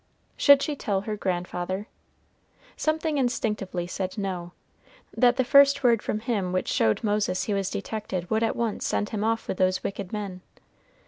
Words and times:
Should 0.35 0.63
she 0.63 0.75
tell 0.75 1.01
her 1.01 1.15
grandfather? 1.15 1.85
Something 2.75 3.19
instinctively 3.19 3.85
said 3.85 4.17
No; 4.17 4.51
that 5.15 5.35
the 5.37 5.43
first 5.43 5.83
word 5.83 6.01
from 6.01 6.21
him 6.21 6.51
which 6.51 6.69
showed 6.69 7.03
Moses 7.03 7.43
he 7.43 7.53
was 7.53 7.69
detected 7.69 8.27
would 8.31 8.41
at 8.41 8.55
once 8.55 8.83
send 8.83 9.09
him 9.09 9.23
off 9.23 9.47
with 9.47 9.57
those 9.57 9.83
wicked 9.83 10.11
men. 10.11 10.41